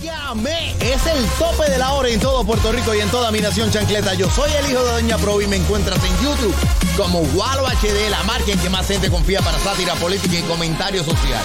[0.00, 3.40] Óigame, es el tope de la hora en todo Puerto Rico y en toda mi
[3.40, 4.14] nación chancleta.
[4.14, 6.54] Yo soy el hijo de Doña Pro y me encuentras en YouTube
[6.96, 11.04] como Walo HD, la marca en que más gente confía para sátira política y comentario
[11.04, 11.44] social.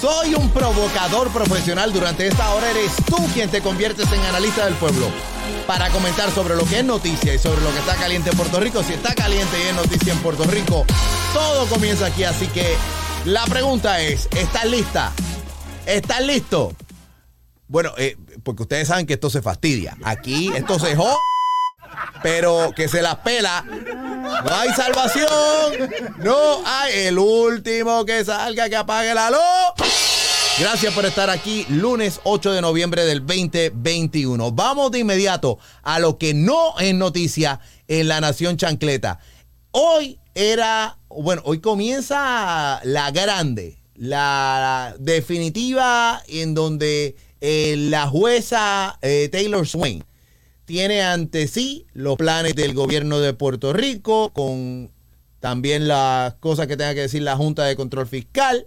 [0.00, 1.92] Soy un provocador profesional.
[1.92, 5.08] Durante esta hora eres tú quien te conviertes en analista del pueblo
[5.66, 8.58] para comentar sobre lo que es noticia y sobre lo que está caliente en Puerto
[8.58, 8.82] Rico.
[8.82, 10.84] Si está caliente y es noticia en Puerto Rico,
[11.32, 12.24] todo comienza aquí.
[12.24, 12.76] Así que
[13.24, 15.12] la pregunta es, ¿estás lista?
[15.86, 16.72] ¿Estás listo?
[17.68, 19.96] Bueno, eh, porque ustedes saben que esto se fastidia.
[20.02, 21.16] Aquí esto se jo
[22.22, 23.64] pero que se las pela.
[24.44, 25.90] No hay salvación.
[26.18, 29.88] No hay el último que salga que apague la luz.
[30.58, 34.50] Gracias por estar aquí lunes 8 de noviembre del 2021.
[34.52, 39.20] Vamos de inmediato a lo que no es noticia en la Nación Chancleta.
[39.70, 49.28] Hoy era, bueno, hoy comienza la grande, la definitiva en donde eh, la jueza eh,
[49.30, 50.04] Taylor Swain
[50.64, 54.90] tiene ante sí los planes del gobierno de Puerto Rico, con
[55.40, 58.66] también las cosas que tenga que decir la Junta de Control Fiscal,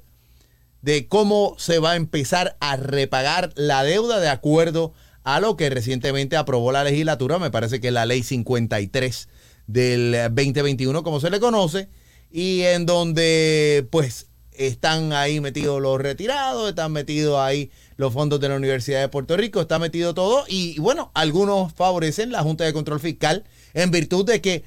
[0.82, 5.70] de cómo se va a empezar a repagar la deuda de acuerdo a lo que
[5.70, 9.30] recientemente aprobó la legislatura, me parece que es la ley 53
[9.68, 11.88] del 2021, como se le conoce,
[12.32, 18.50] y en donde pues están ahí metidos los retirados, están metidos ahí los fondos de
[18.50, 20.44] la Universidad de Puerto Rico, está metido todo.
[20.48, 23.44] Y bueno, algunos favorecen la Junta de Control Fiscal
[23.74, 24.64] en virtud de que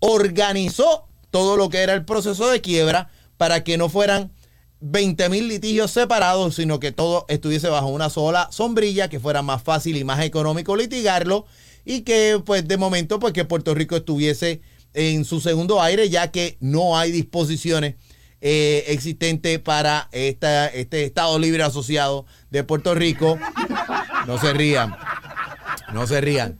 [0.00, 4.32] organizó todo lo que era el proceso de quiebra para que no fueran
[4.80, 9.62] 20 mil litigios separados, sino que todo estuviese bajo una sola sombrilla, que fuera más
[9.62, 11.46] fácil y más económico litigarlo
[11.84, 14.60] y que pues de momento pues que Puerto Rico estuviese
[14.94, 17.96] en su segundo aire ya que no hay disposiciones
[18.40, 23.38] eh, existente para esta, este Estado Libre Asociado de Puerto Rico.
[24.26, 24.96] No se rían,
[25.92, 26.58] no se rían.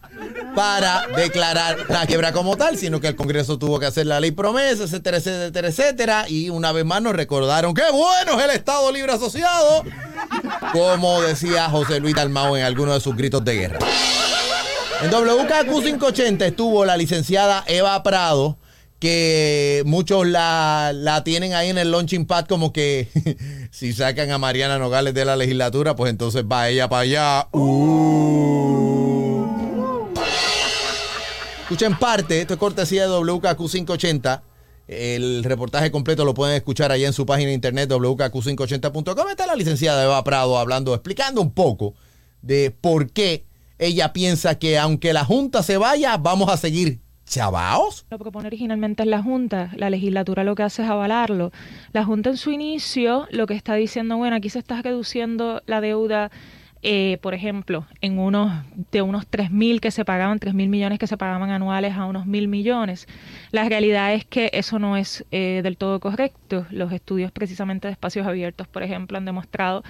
[0.55, 4.33] Para declarar la quiebra como tal, sino que el Congreso tuvo que hacer la ley
[4.33, 6.25] promesa, etcétera, etcétera, etcétera.
[6.29, 9.85] Y una vez más nos recordaron que bueno es el Estado Libre Asociado,
[10.73, 13.79] como decía José Luis Dalmao en alguno de sus gritos de guerra.
[15.01, 18.59] En WKQ 580 estuvo la licenciada Eva Prado
[18.99, 23.09] que muchos la, la, tienen ahí en el launching pad como que
[23.71, 27.49] si sacan a Mariana Nogales de la legislatura, pues entonces va ella para allá.
[27.53, 28.89] Uh.
[31.63, 34.43] Escuchen parte, esto es cortesía de WKQ 580.
[34.89, 39.29] El reportaje completo lo pueden escuchar ahí en su página de internet wkq580.com.
[39.29, 41.95] Está la licenciada Eva Prado hablando, explicando un poco
[42.41, 43.45] de por qué
[43.79, 48.07] ella piensa que aunque la Junta se vaya, vamos a seguir chavaos.
[48.11, 51.53] Lo propone originalmente es la Junta, la legislatura lo que hace es avalarlo.
[51.93, 55.81] La Junta en su inicio lo que está diciendo, bueno, aquí se está reduciendo la
[55.81, 56.31] deuda
[56.83, 58.53] eh, por ejemplo, en unos
[58.93, 62.07] de unos 3 mil que se pagaban, 3 mil millones que se pagaban anuales a
[62.07, 63.09] unos mil millones.
[63.51, 66.67] La realidad es que eso no es eh, del todo correcto.
[66.71, 69.83] Los estudios precisamente de espacios abiertos, por ejemplo, han demostrado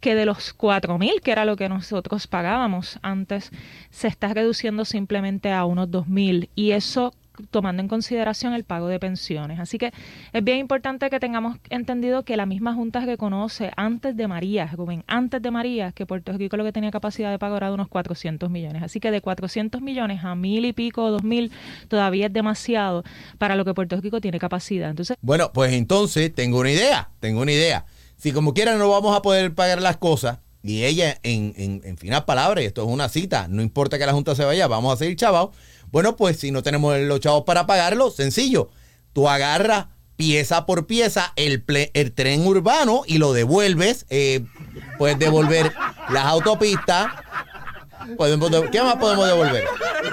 [0.00, 3.50] que de los 4 mil, que era lo que nosotros pagábamos antes,
[3.90, 6.50] se está reduciendo simplemente a unos 2 mil.
[6.54, 7.12] Y eso
[7.50, 9.58] tomando en consideración el pago de pensiones.
[9.58, 9.92] Así que
[10.32, 15.04] es bien importante que tengamos entendido que la misma Junta reconoce antes de María, Rubén,
[15.06, 17.88] antes de María, que Puerto Rico lo que tenía capacidad de pago era de unos
[17.88, 18.82] 400 millones.
[18.82, 21.52] Así que de 400 millones a mil y pico, dos mil,
[21.88, 23.04] todavía es demasiado
[23.38, 24.90] para lo que Puerto Rico tiene capacidad.
[24.90, 27.86] Entonces, bueno, pues entonces tengo una idea, tengo una idea.
[28.16, 31.96] Si como quiera no vamos a poder pagar las cosas, y ella en, en, en
[31.96, 32.24] final
[32.58, 35.50] esto es una cita, no importa que la Junta se vaya, vamos a seguir chavados
[35.96, 38.68] bueno, pues si no tenemos los chavos para pagarlo, sencillo.
[39.14, 41.64] Tú agarras pieza por pieza el,
[42.14, 44.04] tren urbano y lo devuelves.
[44.10, 44.44] Eh,
[44.98, 45.72] puedes devolver
[46.10, 47.06] las autopistas.
[48.70, 49.64] ¿Qué más podemos devolver?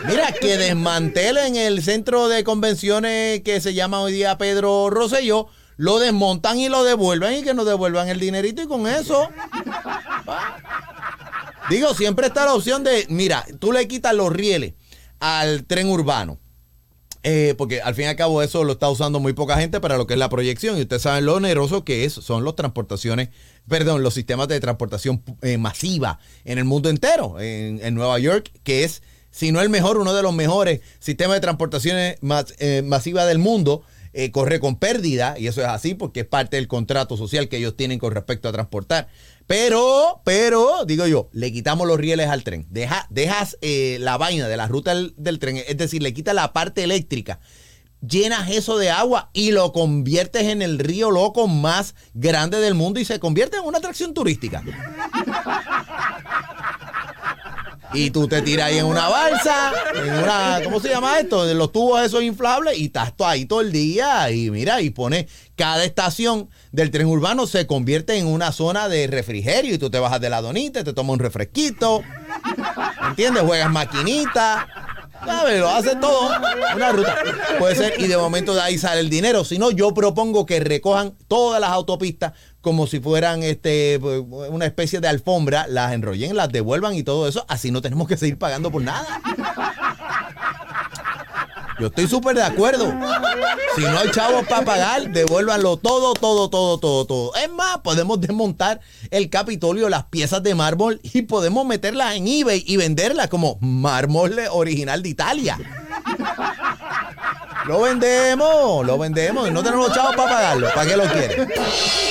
[0.08, 6.00] Mira, que desmantelen el centro de convenciones que se llama hoy día Pedro Rosselló, lo
[6.00, 9.28] desmontan y lo devuelven y que nos devuelvan el dinerito y con eso.
[11.70, 14.76] Digo, siempre está la opción de, mira, tú le quitas los rieles
[15.24, 16.38] al tren urbano.
[17.26, 19.96] Eh, porque al fin y al cabo eso lo está usando muy poca gente para
[19.96, 20.78] lo que es la proyección.
[20.78, 23.30] Y ustedes saben lo oneroso que es, son los transportaciones,
[23.70, 27.40] perdón, los sistemas de transportación eh, masiva en el mundo entero.
[27.40, 31.42] En, Nueva York, que es, si no el mejor, uno de los mejores sistemas de
[31.42, 33.84] transportaciones más, eh, masiva del mundo.
[34.32, 37.76] Corre con pérdida, y eso es así porque es parte del contrato social que ellos
[37.76, 39.08] tienen con respecto a transportar.
[39.48, 42.66] Pero, pero, digo yo, le quitamos los rieles al tren.
[42.70, 46.54] Deja, dejas eh, la vaina de la ruta del, tren, es decir, le quitas la
[46.54, 47.40] parte eléctrica.
[48.06, 53.00] Llenas eso de agua y lo conviertes en el río loco más grande del mundo
[53.00, 54.62] y se convierte en una atracción turística.
[57.94, 61.46] Y tú te tiras ahí en una balsa, en una, ¿cómo se llama esto?
[61.46, 65.28] De los tubos esos inflables y estás ahí todo el día y mira, y pones
[65.56, 70.00] cada estación del tren urbano se convierte en una zona de refrigerio y tú te
[70.00, 72.02] bajas de la donita, te tomas un refresquito,
[73.08, 73.44] ¿entiendes?
[73.44, 74.83] Juegas maquinita.
[75.26, 76.30] Lo hace todo.
[76.76, 77.16] Una ruta.
[77.60, 79.44] Puede ser, y de momento de ahí sale el dinero.
[79.44, 85.02] Si no, yo propongo que recojan todas las autopistas como si fueran este una especie
[85.02, 88.72] de alfombra, las enrollen, las devuelvan y todo eso, así no tenemos que seguir pagando
[88.72, 89.22] por nada.
[91.80, 92.86] Yo estoy súper de acuerdo.
[93.76, 97.36] Si no hay chavos para pagar, devuélvanlo todo, todo, todo, todo, todo.
[97.36, 98.80] Es más, podemos desmontar
[99.10, 104.40] el Capitolio, las piezas de mármol y podemos meterlas en eBay y venderlas como mármol
[104.52, 105.58] original de Italia.
[107.66, 110.68] Lo vendemos, lo vendemos no tenemos chavos para pagarlo.
[110.76, 111.48] ¿Para qué lo quiere?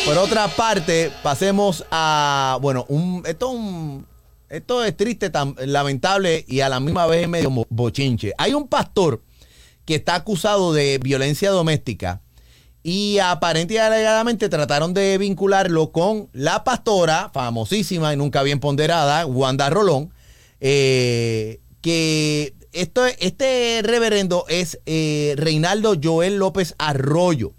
[0.04, 2.58] Por otra parte, pasemos a.
[2.62, 4.06] Bueno, un, esto, un,
[4.48, 5.30] esto es triste,
[5.66, 8.32] lamentable y a la misma vez medio bochinche.
[8.38, 9.22] Hay un pastor
[9.84, 12.22] que está acusado de violencia doméstica
[12.82, 19.24] y aparentemente y alegadamente trataron de vincularlo con la pastora, famosísima y nunca bien ponderada,
[19.26, 20.12] Wanda Rolón,
[20.60, 27.52] eh, que esto, este reverendo es eh, Reinaldo Joel López Arroyo.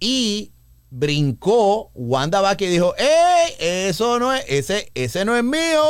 [0.00, 0.52] Y
[0.90, 3.54] brincó Wanda va que dijo, ¡Ey!
[3.58, 5.84] Eso no es, ese, ese no es mío.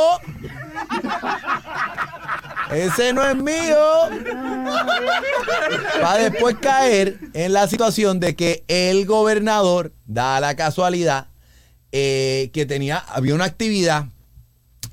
[2.71, 4.09] Ese no es mío.
[6.03, 11.27] Va a después caer en la situación de que el gobernador da la casualidad
[11.91, 14.05] eh, que tenía, había una actividad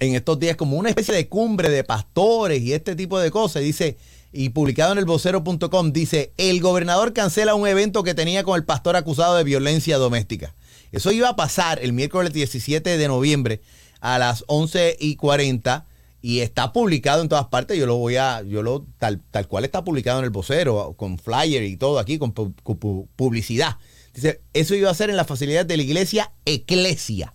[0.01, 3.63] en estos días como una especie de cumbre de pastores y este tipo de cosas.
[3.63, 3.97] Dice,
[4.33, 8.65] y publicado en el vocero.com, dice, el gobernador cancela un evento que tenía con el
[8.65, 10.55] pastor acusado de violencia doméstica.
[10.93, 13.61] Eso iba a pasar el miércoles 17 de noviembre
[14.01, 15.87] a las 11 y 40
[16.27, 17.79] y está publicado en todas partes.
[17.79, 21.21] Yo lo voy a, yo lo, tal, tal cual está publicado en el vocero, con
[21.21, 23.77] flyer y todo aquí, con publicidad.
[24.13, 27.33] Dice, eso iba a ser en las facilidades de la iglesia Eclesia.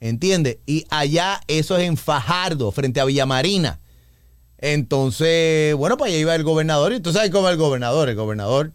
[0.00, 0.56] ¿Entiendes?
[0.64, 3.80] Y allá eso es en Fajardo, frente a Villamarina.
[4.56, 6.94] Entonces, bueno, pues allá iba el gobernador.
[6.94, 8.08] Y tú sabes cómo es el gobernador.
[8.08, 8.72] El gobernador,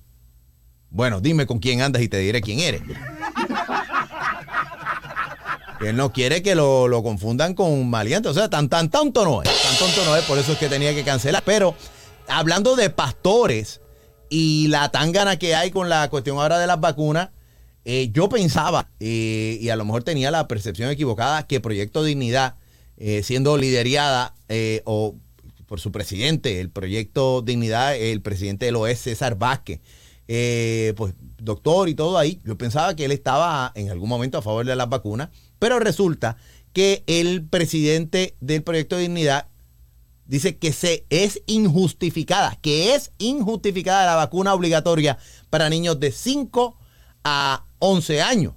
[0.91, 2.83] bueno, dime con quién andas y te diré quién eres.
[5.83, 8.29] Él no quiere que lo, confundan con maliente.
[8.29, 9.49] O sea, tan, tan tonto no es.
[9.61, 11.43] Tan tonto no es, por eso es que tenía que cancelar.
[11.45, 11.75] Pero
[12.27, 13.81] hablando de pastores
[14.29, 17.29] y la tangana que hay con la cuestión ahora de las vacunas,
[17.83, 22.55] eh, yo pensaba, eh, y a lo mejor tenía la percepción equivocada, que Proyecto Dignidad,
[22.97, 24.35] eh, siendo liderada
[24.85, 25.15] o
[25.65, 29.79] por su presidente, el Proyecto Dignidad, el presidente de lo es César Vázquez,
[30.95, 34.65] pues doctor y todo ahí, yo pensaba que él estaba en algún momento a favor
[34.65, 35.29] de las vacunas,
[35.61, 36.37] pero resulta
[36.73, 39.45] que el presidente del Proyecto Dignidad
[40.25, 45.19] dice que se es injustificada, que es injustificada la vacuna obligatoria
[45.51, 46.79] para niños de 5
[47.23, 48.53] a 11 años.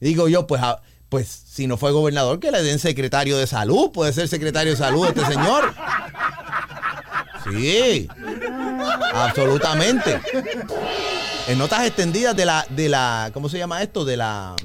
[0.00, 0.60] Digo yo, pues,
[1.08, 3.92] pues si no fue gobernador, que le den secretario de salud.
[3.92, 5.72] Puede ser secretario de salud este señor.
[7.48, 8.08] Sí,
[9.14, 10.20] absolutamente.
[11.46, 14.04] En notas extendidas de la, de la, ¿cómo se llama esto?
[14.04, 14.56] De la,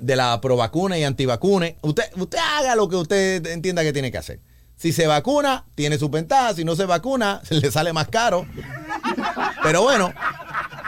[0.00, 1.76] de la provacuna y antivacune.
[1.82, 4.40] Usted, usted haga lo que usted entienda que tiene que hacer.
[4.76, 6.54] Si se vacuna, tiene su ventaja.
[6.54, 8.46] Si no se vacuna, le sale más caro.
[9.62, 10.12] Pero bueno,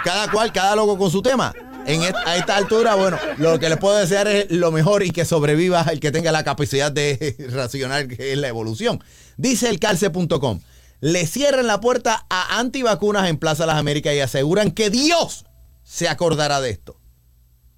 [0.05, 1.53] cada cual, cada loco con su tema.
[1.87, 5.25] En a esta altura, bueno, lo que les puedo desear es lo mejor y que
[5.25, 9.03] sobreviva el que tenga la capacidad de racionar que es la evolución.
[9.37, 10.61] Dice el calce.com.
[11.01, 15.47] Le cierran la puerta a antivacunas en Plaza Las Américas y aseguran que Dios
[15.83, 17.01] se acordará de esto.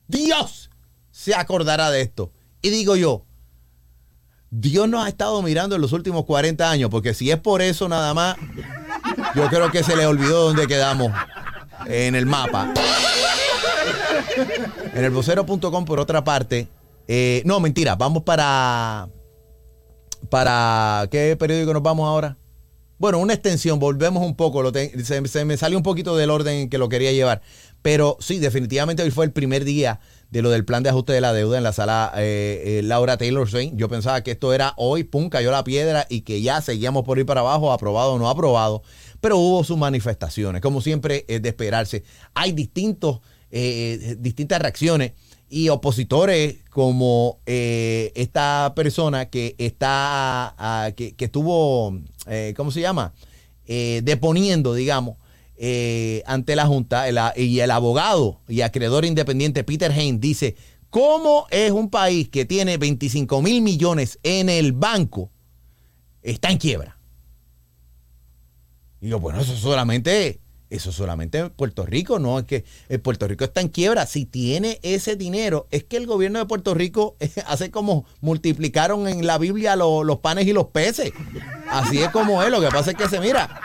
[0.09, 0.69] Dios
[1.23, 2.33] se acordará de esto.
[2.63, 3.25] Y digo yo,
[4.51, 7.89] Dios nos ha estado mirando en los últimos 40 años, porque si es por eso
[7.89, 8.37] nada más,
[9.37, 11.13] yo creo que se le olvidó dónde quedamos
[11.87, 12.75] en el mapa.
[14.95, 16.67] En el vocero.com, por otra parte,
[17.07, 19.09] eh, no, mentira, vamos para.
[20.29, 22.37] ¿Para qué periódico nos vamos ahora?
[23.03, 26.55] bueno, una extensión, volvemos un poco, lo se, se, me salió un poquito del orden
[26.55, 27.43] en que lo quería llevar,
[27.83, 29.99] pero sí, definitivamente hoy fue el primer día
[30.33, 33.19] de lo del plan de ajuste de la deuda en la sala eh, eh, Laura
[33.19, 33.77] Taylor Swain.
[33.77, 37.19] Yo pensaba que esto era hoy, pum, cayó la piedra y que ya seguíamos por
[37.19, 38.83] ir para abajo, aprobado o no aprobado,
[39.21, 42.03] pero hubo sus manifestaciones, como siempre es de esperarse.
[42.33, 43.21] Hay distintos,
[43.51, 45.13] eh, distintas reacciones
[45.51, 51.95] y opositores como esta persona que está, ah, que, que, estuvo,
[52.57, 53.13] ¿cómo se llama?
[53.67, 55.17] deponiendo, digamos,
[55.65, 57.05] eh, ante la Junta
[57.37, 60.57] y el abogado y acreedor independiente Peter Hain dice,
[60.91, 65.31] ¿cómo es un país que tiene 25 mil millones en el banco
[66.21, 66.99] está en quiebra?
[69.01, 72.65] Y yo, bueno, eso solamente, eso solamente en Puerto Rico, no es que
[73.01, 74.05] Puerto Rico está en quiebra.
[74.07, 77.17] Si tiene ese dinero, es que el gobierno de Puerto Rico
[77.47, 81.13] hace como multiplicaron en la Biblia los panes y los peces.
[81.71, 83.61] Así es como es, lo que pasa es que se mira,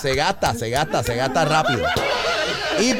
[0.00, 1.86] se gasta, se gasta, se gasta rápido.
[2.80, 2.94] Y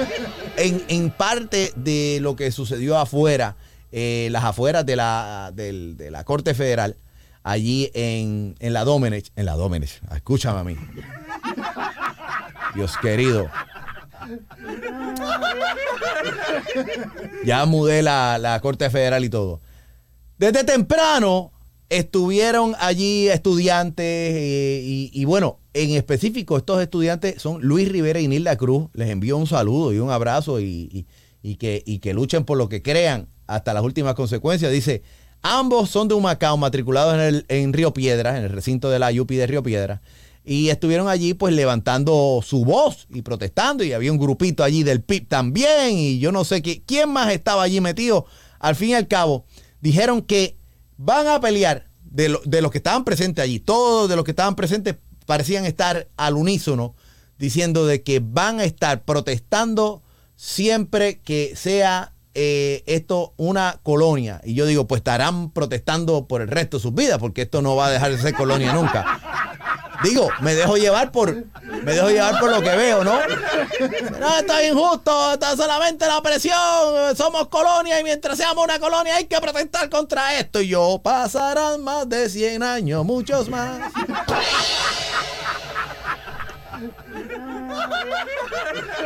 [0.57, 3.57] en, parte de lo que sucedió afuera,
[3.93, 6.97] eh, las afueras de la, de, la Corte Federal,
[7.43, 10.77] allí en, la Domenech, en la Domenech, escúchame a mí.
[12.75, 13.49] Dios querido.
[17.45, 19.61] Ya mudé la, la Corte Federal y todo.
[20.39, 21.53] Desde temprano
[21.89, 28.57] estuvieron allí estudiantes eh, y, bueno, en específico estos estudiantes son Luis Rivera y Nilda
[28.57, 28.89] Cruz.
[28.95, 31.07] Les envío un saludo y un abrazo y,
[31.59, 34.73] que, que, luchen por lo que crean hasta las últimas consecuencias.
[34.73, 35.03] Dice,
[35.43, 38.99] ambos son de un Macao matriculados en, el, en Río Piedra, en el recinto de
[38.99, 40.03] la UPI de Río Piedra.
[40.45, 45.03] Y estuvieron allí pues levantando su voz y protestando y había un grupito allí del
[45.03, 48.27] PIB también y yo no sé qué, quién más estaba allí metido.
[48.61, 49.45] Al fin y al cabo,
[49.81, 50.57] dijeron que
[50.97, 53.61] van a pelear de, los que estaban presentes allí.
[53.61, 56.95] Todos de los que estaban presentes parecían estar al unísono
[57.39, 60.03] diciendo de que van a estar protestando
[60.37, 64.41] siempre que sea eh, esto una colonia.
[64.45, 67.77] Y yo digo, pues estarán protestando por el resto de sus vidas, porque esto no
[67.77, 69.56] va a dejar de ser colonia nunca.
[70.07, 71.35] Digo, me dejo llevar por,
[71.83, 73.19] me dejo llevar por lo que veo, ¿no?
[74.21, 79.17] No, esto es injusto, está solamente la presión, somos colonia y mientras seamos una colonia
[79.17, 80.61] hay que protestar contra esto.
[80.61, 83.93] Y yo, pasarán más de 100 años, muchos más.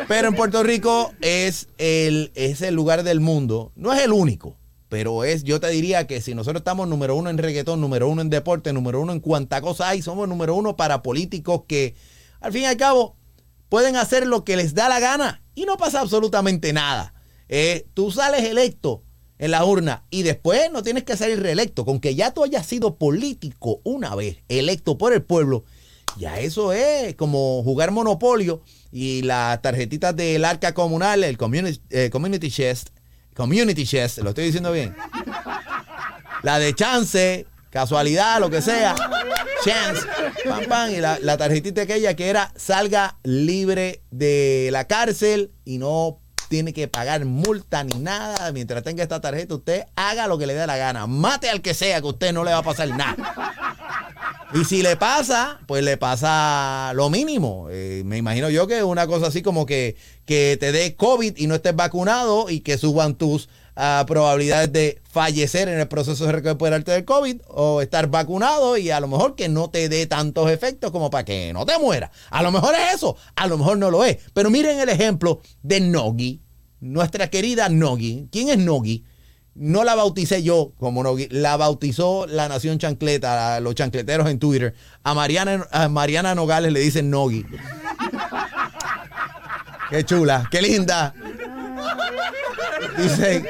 [0.07, 4.57] Pero en Puerto Rico es el, es el lugar del mundo, no es el único,
[4.91, 8.23] pero es, yo te diría que si nosotros estamos número uno en reggaetón, número uno
[8.23, 11.95] en deporte, número uno en cuanta cosa hay, somos número uno para políticos que
[12.41, 13.17] al fin y al cabo
[13.69, 17.15] pueden hacer lo que les da la gana y no pasa absolutamente nada.
[17.49, 19.05] Eh, tú sales electo
[19.39, 21.85] en la urna y después no tienes que salir reelecto.
[21.85, 25.65] Con que ya tú hayas sido político una vez, electo por el pueblo,
[26.19, 32.11] ya eso es como jugar monopolio y las tarjetitas del arca comunal, el community, eh,
[32.11, 32.89] community chest,
[33.35, 34.95] community chest, lo estoy diciendo bien.
[36.43, 38.95] La de chance, casualidad, lo que sea.
[39.65, 40.07] Chance,
[40.49, 40.91] pam, pam.
[40.91, 46.19] Y la, tarjetita aquella que era salga libre de la cárcel y no
[46.49, 48.53] tiene que pagar multa ni nada.
[48.53, 51.07] Mientras tenga esta tarjeta, usted haga lo que le dé la gana.
[51.07, 53.17] Mate al que sea, que usted no le va a pasar nada.
[54.53, 57.69] Y si le pasa, pues le pasa lo mínimo.
[57.71, 61.47] Eh, me imagino yo que una cosa así como que, que te dé COVID y
[61.47, 66.33] no estés vacunado y que suban tus ah, probabilidades de fallecer en el proceso de
[66.33, 70.51] recuperarte del COVID o estar vacunado y a lo mejor que no te dé tantos
[70.51, 72.11] efectos como para que no te muera.
[72.31, 74.19] A lo mejor es eso, a lo mejor no lo es.
[74.35, 76.43] Pero miren el ejemplo de Nogi,
[76.81, 78.27] nuestra querida Nogi.
[78.33, 79.05] ¿Quién es Nogi?
[79.55, 84.75] No la bauticé yo como no, la bautizó la Nación Chancleta, los chancleteros en Twitter.
[85.03, 87.45] A Mariana, a Mariana Nogales le dicen Nogi.
[89.91, 91.15] Qué chula, qué linda.
[92.97, 93.45] Dice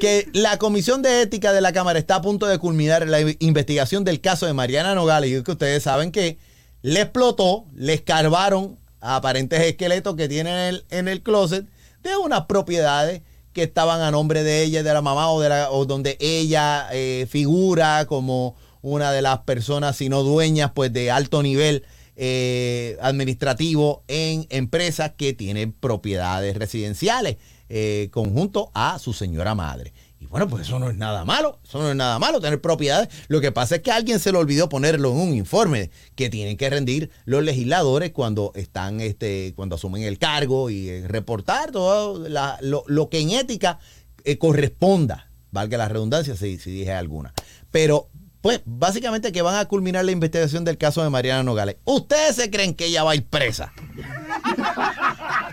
[0.00, 4.02] que la Comisión de Ética de la Cámara está a punto de culminar la investigación
[4.04, 5.30] del caso de Mariana Nogales.
[5.30, 6.38] Y que ustedes saben que
[6.82, 11.66] le explotó, le escarbaron aparentes esqueletos que tienen en el, en el closet
[12.02, 13.22] de unas propiedades
[13.54, 15.48] que estaban a nombre de ella, de la mamá o, de
[15.86, 21.42] donde ella eh, figura como una de las personas, si no dueñas, pues de alto
[21.42, 21.84] nivel
[22.16, 27.38] eh, administrativo en empresas que tienen propiedades residenciales
[27.70, 29.94] eh, conjunto a su señora madre.
[30.30, 33.08] Bueno, pues eso no es nada malo, eso no es nada malo tener propiedades.
[33.28, 36.56] Lo que pasa es que alguien se le olvidó ponerlo en un informe que tienen
[36.56, 42.26] que rendir los legisladores cuando están, este, cuando asumen el cargo y eh, reportar todo
[42.60, 43.78] lo, que en ética
[44.24, 47.32] eh, corresponda, valga la redundancia si, si dije alguna.
[47.70, 48.08] Pero
[48.44, 51.76] pues básicamente que van a culminar la investigación del caso de Mariana Nogales.
[51.84, 53.72] ¿Ustedes se creen que ella va a ir presa?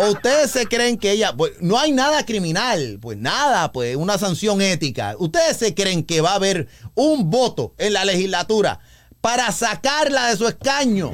[0.00, 4.16] ¿O ustedes se creen que ella, pues no hay nada criminal, pues nada, pues una
[4.16, 5.14] sanción ética?
[5.18, 8.80] ¿Ustedes se creen que va a haber un voto en la legislatura
[9.20, 11.12] para sacarla de su escaño?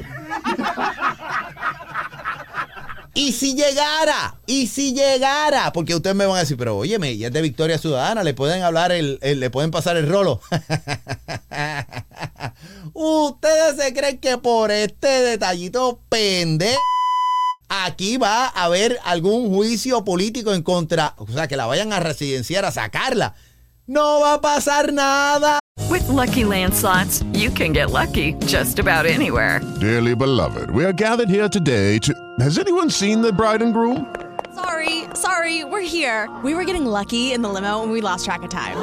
[3.13, 7.27] Y si llegara, y si llegara, porque ustedes me van a decir, pero óyeme, ella
[7.27, 10.39] es de Victoria Ciudadana, le pueden hablar, el, le pueden pasar el rolo.
[12.93, 16.79] ustedes se creen que por este detallito pendejo
[17.69, 21.99] aquí va a haber algún juicio político en contra, o sea, que la vayan a
[21.99, 23.35] residenciar, a sacarla.
[23.85, 25.59] No va a pasar nada.
[25.89, 29.61] With lucky landslots, you can get lucky just about anywhere.
[29.79, 32.13] Dearly beloved, we are gathered here today to.
[32.39, 34.13] Has anyone seen the bride and groom?
[34.53, 36.27] Sorry, sorry, we're here.
[36.43, 38.77] We were getting lucky in the limo and we lost track of time.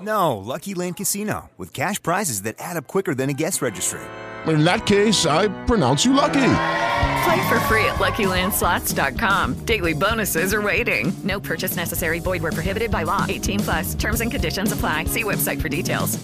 [0.00, 4.00] No, Lucky Land Casino, with cash prizes that add up quicker than a guest registry.
[4.46, 6.88] In that case, I pronounce you lucky.
[7.24, 9.64] Play for free at LuckyLandSlots.com.
[9.66, 11.12] Daily bonuses are waiting.
[11.22, 12.20] No purchase necessary.
[12.20, 13.26] Void where prohibited by law.
[13.28, 13.94] 18 plus.
[13.94, 15.04] Terms and conditions apply.
[15.04, 16.18] See website for details.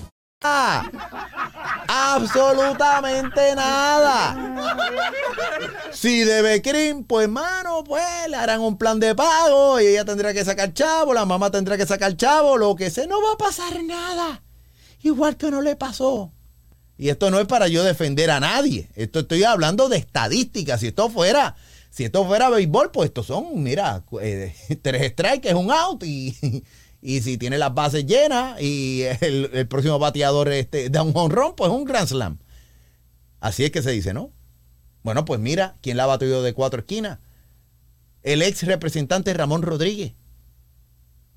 [0.45, 0.89] Ah,
[1.89, 4.37] absolutamente nada.
[5.93, 10.33] Si debe crimen, pues mano, pues le harán un plan de pago y ella tendrá
[10.35, 13.39] que sacar chavo, la mamá tendrá que sacar chavo, lo que sea, no va a
[13.39, 14.43] pasar nada.
[15.01, 16.36] Igual que no le pasó
[16.99, 18.89] y esto no es para yo defender a nadie.
[18.95, 20.81] Esto estoy hablando de estadísticas.
[20.81, 21.57] Si esto fuera,
[21.91, 26.65] si esto fuera béisbol, pues estos son, mira, eh, tres strikes es un out y,
[27.03, 31.71] y, si tiene las bases llenas y el, próximo bateador este, da un honrón, pues
[31.71, 32.39] es un grand slam.
[33.41, 34.33] Así es que se dice, ¿no?
[35.03, 37.19] Bueno, pues mira, ¿quién la ha batido de cuatro esquinas?
[38.23, 40.15] El ex representante Ramón Rodríguez.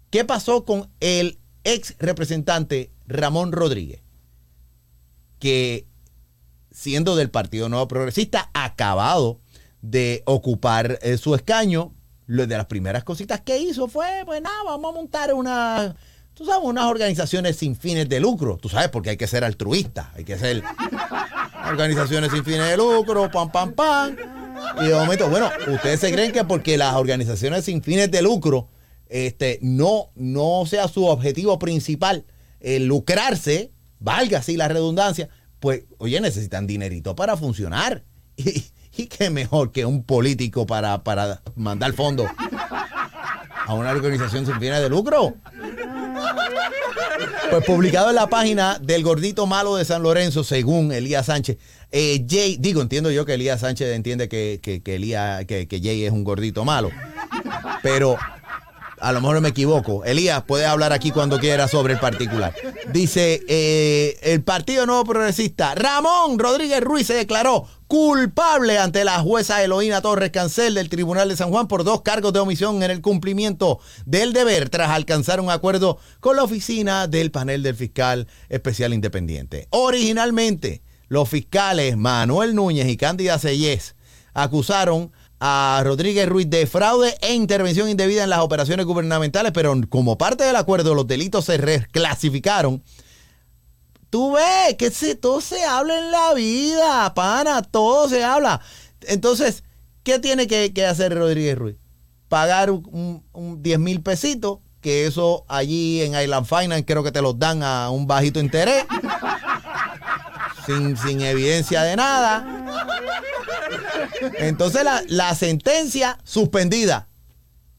[0.09, 4.01] ¿Qué pasó con el ex representante Ramón Rodríguez?
[5.39, 5.87] Que
[6.71, 9.39] siendo del Partido Nuevo Progresista, acabado
[9.81, 11.93] de ocupar eh, su escaño,
[12.25, 15.95] lo de las primeras cositas que hizo fue, pues nada, vamos a montar una,
[16.33, 20.11] tú sabes, unas organizaciones sin fines de lucro, tú sabes, porque hay que ser altruista,
[20.15, 20.63] hay que ser
[21.67, 24.15] organizaciones sin fines de lucro, pam, pam, pam.
[24.81, 28.69] Y de momento, bueno, ustedes se creen que porque las organizaciones sin fines de lucro,
[29.07, 32.25] este, no, no sea su objetivo principal
[32.59, 38.03] el lucrarse, valga así la redundancia, pues, oye, necesitan dinerito para funcionar.
[38.97, 42.27] Y, qué mejor que un político para, para mandar fondos
[43.65, 45.35] a una organización sin fines de lucro.
[47.49, 51.57] Pues publicado en la página del gordito malo de San Lorenzo, según Elías Sánchez.
[51.91, 56.11] Eh, Jay, digo, entiendo yo que Elías Sánchez entiende que, que, que, que Jay es
[56.11, 56.89] un gordito malo.
[57.81, 58.17] Pero
[59.01, 60.03] a lo mejor me equivoco.
[60.05, 62.53] Elías, puede hablar aquí cuando quiera sobre el particular.
[62.91, 69.63] Dice, eh, el Partido Nuevo Progresista, Ramón Rodríguez Ruiz se declaró culpable ante la jueza
[69.63, 73.01] Eloína Torres Cancel del Tribunal de San Juan por dos cargos de omisión en el
[73.01, 78.93] cumplimiento del deber tras alcanzar un acuerdo con la oficina del panel del fiscal especial
[78.93, 79.67] independiente.
[79.71, 83.95] Originalmente, los fiscales Manuel Núñez y Cándida Sellés
[84.35, 90.17] acusaron a Rodríguez Ruiz de fraude e intervención indebida en las operaciones gubernamentales, pero como
[90.17, 92.83] parte del acuerdo los delitos se reclasificaron.
[94.09, 98.59] Tú ves que se, todo se habla en la vida, pana, todo se habla.
[99.01, 99.63] Entonces,
[100.03, 101.75] ¿qué tiene que, hacer Rodríguez Ruiz?
[102.27, 103.23] Pagar un,
[103.61, 107.91] 10 mil pesitos, que eso allí en Island Finance creo que te los dan a
[107.91, 108.85] un bajito interés,
[110.65, 112.59] sin, sin evidencia de nada
[114.37, 117.07] entonces la, sentencia suspendida.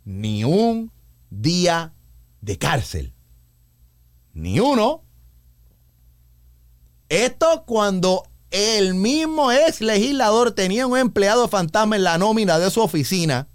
[0.05, 0.90] Ni un
[1.31, 1.93] día
[2.40, 3.12] de cárcel.
[4.33, 5.03] Ni uno.
[7.09, 12.81] Esto cuando el mismo ex legislador tenía un empleado fantasma en la nómina de su
[12.81, 13.49] oficina,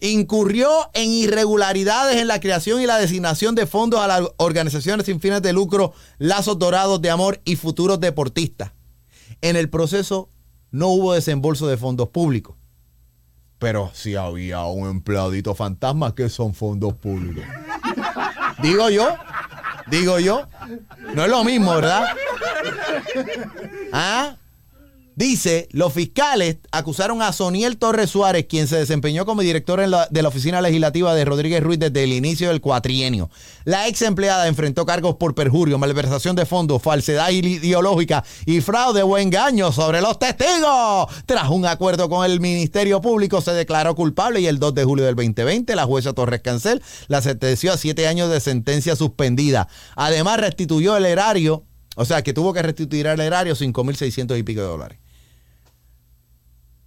[0.00, 5.20] incurrió en irregularidades en la creación y la designación de fondos a las organizaciones sin
[5.20, 8.72] fines de lucro, lazos dorados de amor y futuros deportistas.
[9.40, 10.28] En el proceso
[10.74, 12.56] no hubo desembolso de fondos públicos.
[13.60, 17.44] Pero si había un empleadito fantasma, que son fondos públicos?
[18.60, 19.14] Digo yo,
[19.86, 20.48] digo yo.
[21.14, 22.08] No es lo mismo, ¿verdad?
[23.92, 24.36] ¿Ah?
[25.16, 30.28] Dice, los fiscales acusaron a Soniel Torres Suárez, quien se desempeñó como director de la
[30.28, 33.30] oficina legislativa de Rodríguez Ruiz desde el inicio del cuatrienio.
[33.64, 39.16] La ex empleada enfrentó cargos por perjurio, malversación de fondos, falsedad ideológica y fraude o
[39.16, 41.06] engaño sobre los testigos.
[41.26, 45.04] Tras un acuerdo con el Ministerio Público, se declaró culpable y el 2 de julio
[45.04, 49.68] del 2020 la jueza Torres Cancel la sentenció a siete años de sentencia suspendida.
[49.94, 54.60] Además, restituyó el erario, o sea, que tuvo que restituir al erario 5.600 y pico
[54.60, 55.03] de dólares.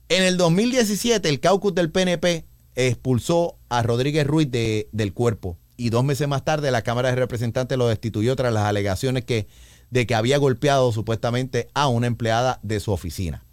[0.09, 5.89] En el 2017, el caucus del PNP expulsó a Rodríguez Ruiz de- del cuerpo y
[5.89, 10.15] dos meses más tarde la Cámara de Representantes lo destituyó tras las alegaciones de que
[10.15, 13.43] había golpeado supuestamente a una empleada de su oficina.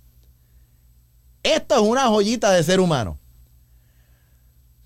[1.42, 3.18] Esto es una joyita de ser humano.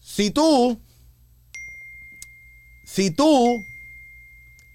[0.01, 0.81] Si tú,
[2.87, 3.47] si tú,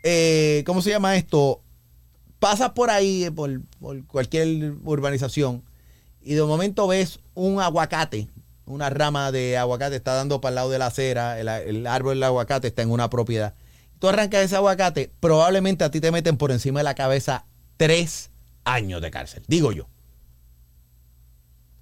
[0.03, 1.61] eh, ¿cómo se llama esto?
[2.39, 3.61] Pasas por ahí, eh, por
[4.07, 5.63] cualquier urbanización,
[6.23, 8.29] y de momento ves un aguacate,
[8.65, 12.23] una rama de aguacate está dando para el lado de la acera, el, árbol del
[12.23, 13.53] aguacate está en una propiedad.
[13.99, 17.45] Tú arrancas ese aguacate, probablemente a ti te meten por encima de la cabeza
[17.77, 18.31] tres
[18.63, 19.87] años de cárcel, digo yo.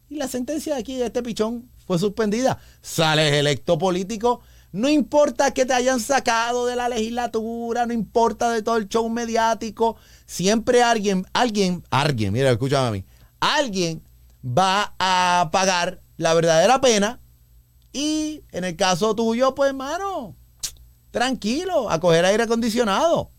[0.09, 2.59] Y la sentencia de aquí de este pichón fue suspendida.
[2.81, 4.41] Sales electo político.
[4.73, 9.09] No importa que te hayan sacado de la legislatura, no importa de todo el show
[9.09, 9.95] mediático.
[10.25, 13.05] Siempre alguien, alguien, alguien, mira, escúchame a mí.
[13.39, 14.01] Alguien
[14.45, 17.19] va a pagar la verdadera pena.
[17.93, 20.35] Y en el caso tuyo, pues, hermano,
[21.11, 23.29] tranquilo, a coger aire acondicionado.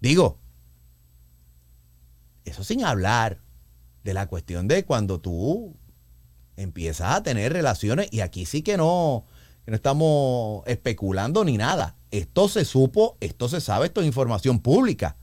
[0.00, 0.38] Digo,
[2.44, 3.38] eso sin hablar
[4.02, 5.76] de la cuestión de cuando tú
[6.56, 9.26] empiezas a tener relaciones, y aquí sí que no,
[9.64, 11.96] que no estamos especulando ni nada.
[12.10, 15.16] Esto se supo, esto se sabe, esto es información pública.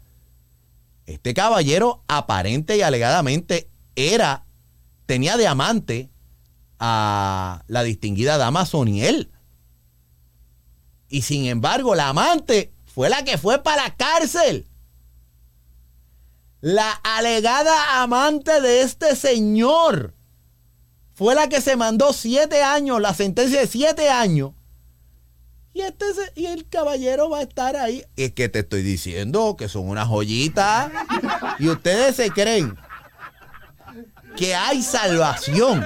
[1.05, 4.45] Este caballero aparente y alegadamente era,
[5.07, 6.09] tenía de amante
[6.79, 9.31] a la distinguida dama Soniel.
[11.09, 14.67] Y sin embargo, la amante fue la que fue para la cárcel.
[16.61, 20.13] La alegada amante de este señor
[21.13, 24.51] fue la que se mandó siete años, la sentencia de siete años.
[25.73, 26.05] Y, este,
[26.35, 28.03] y el caballero va a estar ahí.
[28.15, 30.91] Es que te estoy diciendo que son una joyita.
[31.59, 32.75] Y ustedes se creen
[34.37, 35.85] que hay salvación.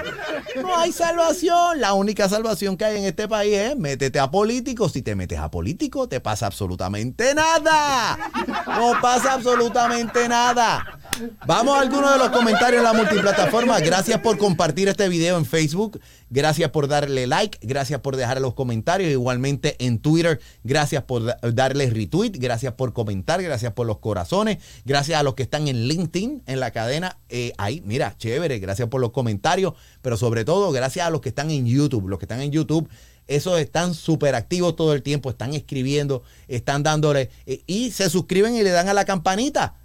[0.61, 1.79] No hay salvación.
[1.79, 4.89] La única salvación que hay en este país es métete a político.
[4.89, 8.19] Si te metes a político, te pasa absolutamente nada.
[8.67, 10.99] No pasa absolutamente nada.
[11.45, 13.79] Vamos a algunos de los comentarios en la multiplataforma.
[13.79, 15.99] Gracias por compartir este video en Facebook.
[16.29, 17.57] Gracias por darle like.
[17.62, 19.12] Gracias por dejar los comentarios.
[19.12, 20.39] Igualmente en Twitter.
[20.63, 22.31] Gracias por da- darle retweet.
[22.38, 23.41] Gracias por comentar.
[23.41, 24.57] Gracias por los corazones.
[24.86, 27.17] Gracias a los que están en LinkedIn, en la cadena.
[27.29, 28.60] Eh, ahí, mira, chévere.
[28.60, 29.73] Gracias por los comentarios.
[30.01, 32.07] Pero sobre todo, gracias a los que están en YouTube.
[32.07, 32.88] Los que están en YouTube.
[33.27, 38.55] Esos están súper activos todo el tiempo, están escribiendo, están dándole eh, y se suscriben
[38.55, 39.75] y le dan a la campanita.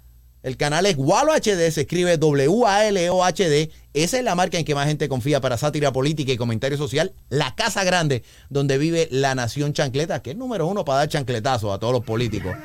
[0.43, 3.71] El canal es Walo HD, se escribe W-A-L-O-H-D.
[3.93, 7.13] Esa es la marca en que más gente confía para sátira política y comentario social.
[7.29, 11.73] La Casa Grande, donde vive la Nación Chancleta, que es número uno para dar chancletazos
[11.73, 12.55] a todos los políticos.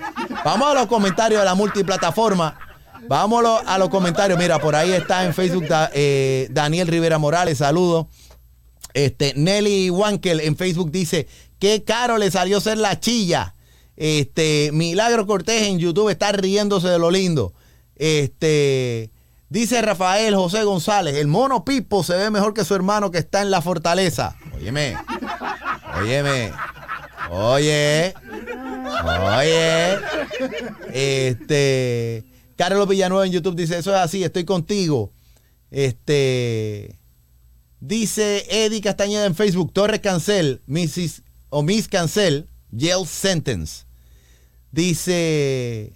[0.44, 2.58] Vamos a los comentarios de la multiplataforma.
[3.08, 4.38] Vamos a los, comentarios.
[4.38, 8.06] Mira, por ahí está en Facebook eh, Daniel Rivera Morales, saludos.
[8.94, 11.26] Este, Nelly Wankel en Facebook dice,
[11.58, 13.54] qué caro le salió ser la chilla.
[13.96, 17.54] Este, Milagro Cortés en YouTube está riéndose de lo lindo.
[18.04, 19.12] Este,
[19.48, 23.42] dice Rafael José González, el mono Pipo se ve mejor que su hermano que está
[23.42, 24.36] en la fortaleza.
[24.56, 24.96] Óyeme,
[26.00, 26.50] óyeme,
[27.30, 28.12] oye,
[29.38, 29.98] oye.
[30.92, 32.24] Este,
[32.56, 35.12] Carlos Villanueva en YouTube dice, eso es así, estoy contigo.
[35.70, 36.98] Este,
[37.78, 41.22] Dice Eddie Castañeda en Facebook, Torres Cancel, Mrs.
[41.50, 43.84] o Miss Cancel, jail sentence.
[44.72, 45.92] Dice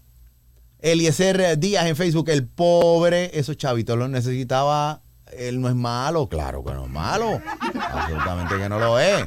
[0.86, 5.02] Eliezer Díaz en Facebook, el pobre, esos chavitos los necesitaba,
[5.36, 7.42] él no es malo, claro que no es malo,
[7.90, 9.26] absolutamente que no lo es.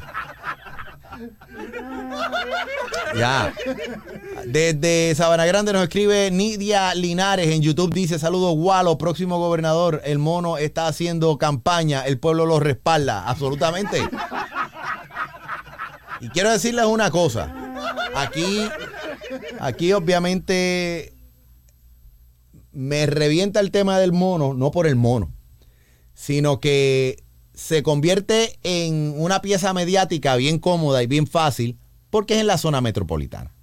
[3.18, 3.54] Ya.
[4.46, 7.94] Desde Sabana Grande nos escribe Nidia Linares en YouTube.
[7.94, 10.02] Dice: Saludos, Gualo, próximo gobernador.
[10.06, 12.06] El mono está haciendo campaña.
[12.06, 13.28] El pueblo lo respalda.
[13.28, 14.08] Absolutamente.
[16.22, 17.54] Y quiero decirles una cosa.
[18.16, 18.66] Aquí,
[19.60, 21.19] aquí obviamente
[22.80, 25.34] me revienta el tema del mono, no por el mono,
[26.14, 27.22] sino que
[27.54, 31.78] se convierte en una pieza mediática bien cómoda y bien fácil
[32.10, 33.54] porque es en la zona metropolitana.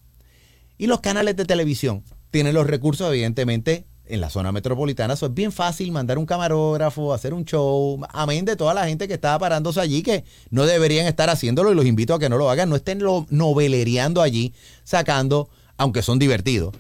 [0.77, 5.35] Y los canales de televisión tienen los recursos, evidentemente, en la zona metropolitana, eso es
[5.35, 9.39] bien fácil mandar un camarógrafo, hacer un show, amén de toda la gente que estaba
[9.39, 12.69] parándose allí, que no deberían estar haciéndolo y los invito a que no lo hagan,
[12.69, 14.53] no estén lo novelereando allí,
[14.85, 16.75] sacando, aunque son divertidos,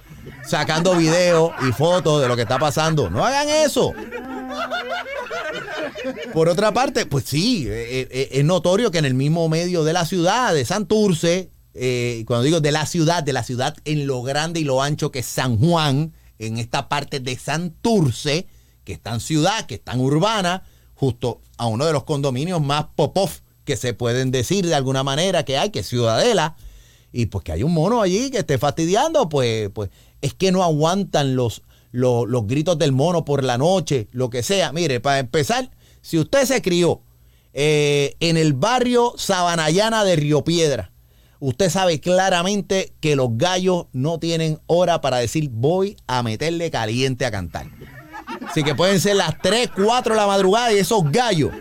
[0.46, 3.10] sacando videos y fotos de lo que está pasando.
[3.10, 3.92] No hagan eso.
[6.32, 9.92] Por otra parte, pues sí, eh, eh, es notorio que en el mismo medio de
[9.92, 14.22] la ciudad de Santurce, eh, cuando digo de la ciudad, de la ciudad en lo
[14.22, 18.46] grande y lo ancho que es San Juan, en esta parte de Santurce,
[18.84, 20.62] que está en ciudad, que está en urbana,
[20.94, 23.30] justo a uno de los condominios más popov
[23.64, 26.56] que se pueden decir de alguna manera que hay, que es Ciudadela,
[27.16, 29.88] y pues que hay un mono allí que esté fastidiando, pues, pues
[30.20, 34.42] es que no aguantan los, los, los gritos del mono por la noche, lo que
[34.42, 34.70] sea.
[34.70, 35.70] Mire, para empezar,
[36.02, 37.00] si usted se crió
[37.54, 40.92] eh, en el barrio Sabanayana de Río Piedra,
[41.40, 47.24] usted sabe claramente que los gallos no tienen hora para decir voy a meterle caliente
[47.24, 47.68] a cantar.
[48.46, 51.52] Así que pueden ser las 3, 4 de la madrugada y esos gallos.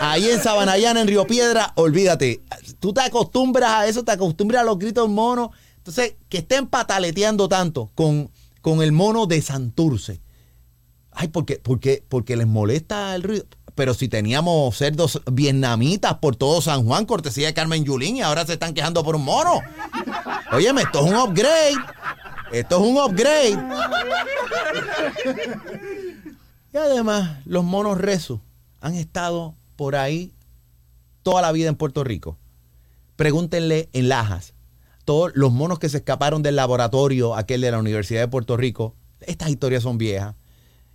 [0.00, 2.42] Ahí en Sabanayana, en Río Piedra, olvídate.
[2.80, 5.50] Tú te acostumbras a eso, te acostumbras a los gritos monos.
[5.78, 10.20] Entonces, que estén pataleteando tanto con, con el mono de Santurce.
[11.12, 13.46] Ay, porque, porque, porque les molesta el ruido.
[13.74, 18.46] Pero si teníamos cerdos vietnamitas por todo San Juan, cortesía de Carmen Yulín, y ahora
[18.46, 19.60] se están quejando por un mono.
[20.52, 21.76] Óyeme, esto es un upgrade.
[22.52, 23.58] Esto es un upgrade.
[26.72, 28.40] Y además, los monos rezos
[28.86, 30.32] han estado por ahí
[31.22, 32.38] toda la vida en Puerto Rico.
[33.16, 34.54] Pregúntenle en Lajas.
[35.04, 38.94] Todos los monos que se escaparon del laboratorio, aquel de la Universidad de Puerto Rico,
[39.20, 40.36] estas historias son viejas.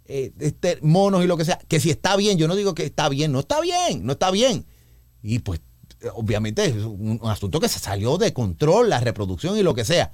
[0.06, 2.86] Eh, este, monos y lo que sea, que si está bien, yo no digo que
[2.86, 4.66] está bien, no está bien, no está bien.
[5.22, 5.62] Y pues,
[6.14, 9.84] obviamente es un, un asunto que se salió de control, la reproducción y lo que
[9.84, 10.14] sea.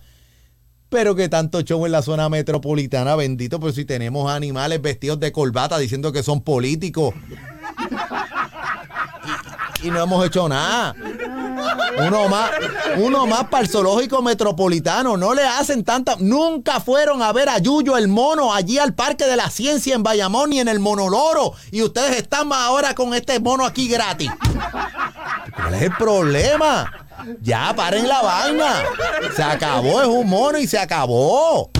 [0.89, 5.31] Pero que tanto show en la zona metropolitana, bendito, pues si tenemos animales vestidos de
[5.31, 7.13] corbata diciendo que son políticos.
[9.88, 10.95] Y, no hemos hecho nada.
[12.06, 12.52] Uno más,
[12.97, 15.17] uno más para el zoológico metropolitano.
[15.17, 16.15] No le hacen tanta.
[16.19, 20.04] Nunca fueron a ver a Yuyo el mono allí al Parque de la Ciencia en
[20.04, 21.54] Bayamón y en el Monoloro.
[21.71, 24.30] Y ustedes están ahora con este mono aquí gratis.
[25.56, 26.91] ¿Cuál es el problema?
[27.41, 28.84] Ya, paren la vaina.
[29.36, 31.71] Se acabó, es un mono y se acabó.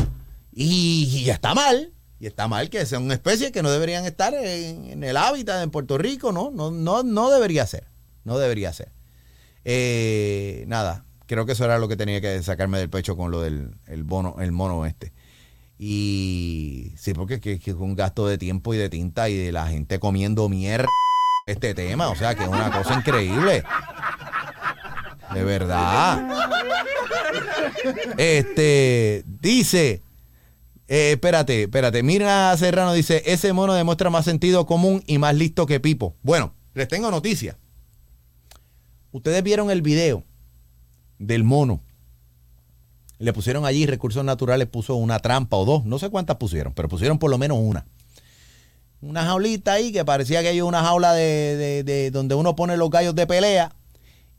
[0.52, 1.94] Y, y está mal.
[2.20, 5.62] Y está mal que sean una especie que no deberían estar en, en el hábitat
[5.62, 6.50] en Puerto Rico, ¿no?
[6.50, 7.86] No, no, no debería ser.
[8.28, 8.92] No debería ser.
[9.64, 13.42] Eh, nada, creo que eso era lo que tenía que sacarme del pecho con lo
[13.42, 14.06] del el
[14.40, 15.14] el mono este.
[15.80, 19.54] Y sí, porque que, que es un gasto de tiempo y de tinta y de
[19.54, 20.90] la gente comiendo mierda
[21.46, 22.10] este tema.
[22.10, 23.64] O sea, que es una cosa increíble.
[25.34, 26.28] De verdad.
[28.18, 30.02] Este, dice,
[30.90, 32.04] eh, espérate, espérate.
[32.04, 36.18] Mira Serrano dice, ese mono demuestra más sentido común y más listo que Pipo.
[36.24, 37.56] Bueno, les tengo noticias.
[39.12, 40.24] Ustedes vieron el video
[41.20, 41.82] del mono.
[43.20, 46.88] Le pusieron allí recursos naturales, puso una trampa o dos, no sé cuántas pusieron, pero
[46.88, 47.86] pusieron por lo menos una.
[49.02, 52.78] Una jaulita ahí que parecía que hay una jaula de, de- de donde uno pone
[52.78, 53.74] los gallos de pelea.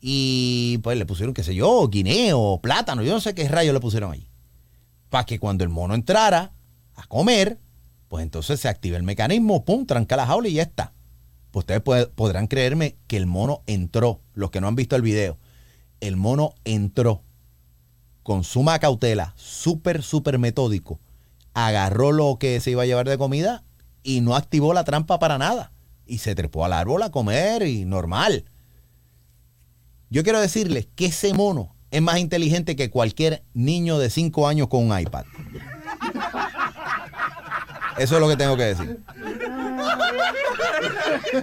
[0.00, 3.80] Y pues le pusieron, qué sé yo, guineo, plátano, yo no sé qué rayos le
[3.80, 4.28] pusieron allí.
[5.10, 6.52] Para que cuando el mono entrara
[6.94, 7.58] a comer,
[8.06, 10.92] pues entonces se activa el mecanismo, pum, tranca la jaula y ya está.
[11.50, 15.38] Pues ustedes podrán creerme que el mono entró, los que no han visto el video,
[16.00, 17.22] el mono entró
[18.22, 21.00] con suma cautela, súper, súper metódico,
[21.54, 23.64] agarró lo que se iba a llevar de comida
[24.02, 25.72] y no activó la trampa para nada.
[26.06, 28.44] Y se trepó al árbol a comer y normal.
[30.10, 34.68] Yo quiero decirles que ese mono es más inteligente que cualquier niño de 5 años
[34.68, 35.24] con un iPad.
[37.98, 39.02] Eso es lo que tengo que decir.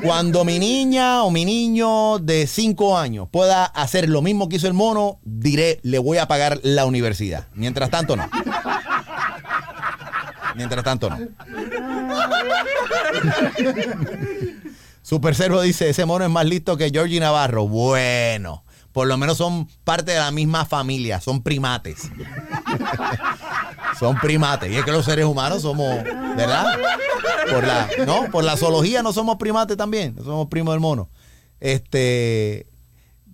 [0.04, 4.67] Cuando mi niña o mi niño de 5 años pueda hacer lo mismo que hizo
[4.67, 7.48] el mono, diré, le voy a pagar la universidad.
[7.54, 8.30] Mientras tanto, no.
[10.56, 11.17] Mientras tanto, no.
[15.02, 17.67] Super Servo dice, ese mono es más listo que Georgie Navarro.
[17.67, 22.10] Bueno, por lo menos son parte de la misma familia, son primates.
[24.00, 24.71] son primates.
[24.71, 26.04] Y es que los seres humanos somos,
[26.36, 26.78] ¿verdad?
[27.49, 28.31] Por la, ¿no?
[28.31, 31.10] Por la zoología no somos primates también, somos primos del mono.
[31.60, 32.67] Este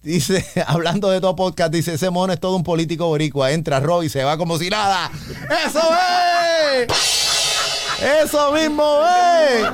[0.01, 4.07] dice, hablando de todo podcast, dice, ese mono es todo un político boricua, entra Roy
[4.07, 5.11] y se va como si nada.
[5.65, 5.81] ¡Eso
[6.75, 6.87] es!
[8.23, 8.99] ¡Eso mismo
[9.49, 9.67] es!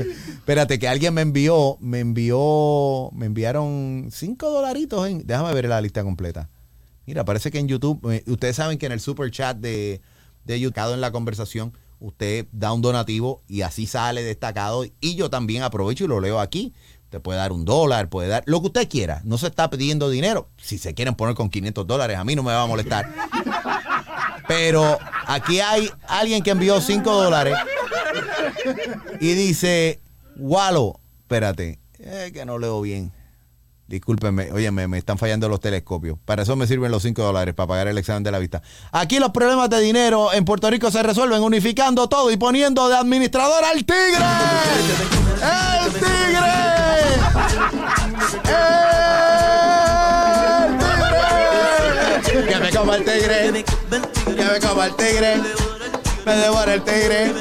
[0.40, 5.80] Espérate, que alguien me envió, me envió, me enviaron cinco dolaritos en, déjame ver la
[5.80, 6.48] lista completa.
[7.06, 10.00] Mira, parece que en YouTube, eh, ustedes saben que en el super chat de,
[10.44, 14.84] de YouTube en la conversación, usted da un donativo y así sale destacado.
[15.00, 16.74] Y yo también aprovecho y lo leo aquí.
[17.04, 19.20] Usted puede dar un dólar, puede dar lo que usted quiera.
[19.24, 20.48] No se está pidiendo dinero.
[20.56, 23.08] Si se quieren poner con 500 dólares, a mí no me va a molestar.
[24.48, 27.54] Pero aquí hay alguien que envió 5 dólares
[29.20, 30.00] y dice,
[30.36, 33.12] Walo, espérate, es que no leo bien.
[33.90, 36.16] Discúlpenme, oye, me, están fallando los telescopios.
[36.24, 38.62] Para eso me sirven los 5 dólares, para pagar el examen de la vista.
[38.92, 42.94] Aquí los problemas de dinero en Puerto Rico se resuelven unificando todo y poniendo de
[42.94, 44.24] administrador al tigre.
[45.42, 46.06] ¡El tigre!
[48.22, 48.42] ¡El
[52.22, 52.48] tigre!
[52.48, 53.64] Que me coma el tigre.
[54.24, 55.36] Que me coma el tigre.
[56.24, 57.34] Me devora el tigre.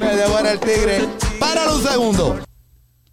[0.00, 1.08] Me devora el tigre.
[1.40, 2.51] Páralo un segundo.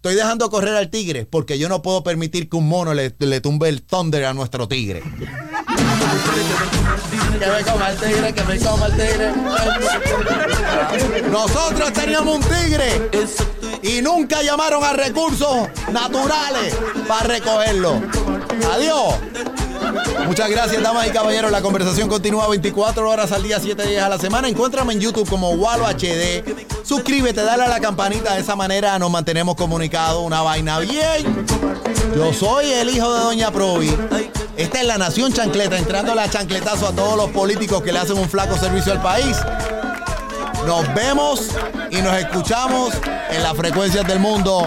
[0.00, 3.40] Estoy dejando correr al tigre porque yo no puedo permitir que un mono le, le
[3.42, 5.02] tumbe el thunder a nuestro tigre.
[7.38, 9.32] Que me coma el tigre, que me coma el tigre.
[11.30, 13.10] Nosotros teníamos un tigre
[13.82, 16.74] y nunca llamaron a recursos naturales
[17.06, 18.00] para recogerlo.
[18.72, 19.16] Adiós.
[20.26, 21.50] Muchas gracias, damas y caballeros.
[21.50, 24.48] La conversación continúa 24 horas al día, 7 días a la semana.
[24.48, 26.44] Encuéntrame en YouTube como Walo HD.
[26.84, 28.34] Suscríbete, dale a la campanita.
[28.34, 30.22] De esa manera nos mantenemos comunicados.
[30.24, 31.46] Una vaina bien.
[32.14, 33.94] Yo soy el hijo de Doña Provi.
[34.56, 38.18] Esta es la Nación Chancleta, entrando la chancletazo a todos los políticos que le hacen
[38.18, 39.36] un flaco servicio al país.
[40.66, 41.48] Nos vemos
[41.90, 42.92] y nos escuchamos
[43.30, 44.66] en las frecuencias del mundo.